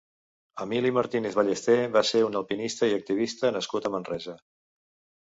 Emili 0.63 0.91
Martínez 0.97 1.35
Ballester 1.41 1.77
va 1.97 2.03
ser 2.13 2.23
un 2.31 2.41
alpinista 2.41 2.93
i 2.95 2.99
activista 2.99 3.55
nascut 3.61 3.87
a 3.93 3.97
Manresa. 3.99 4.39